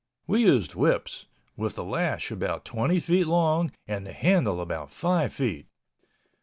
[0.25, 5.31] We used whips, with the lash about 20 feet long and the handle about 5
[5.31, 5.67] feet.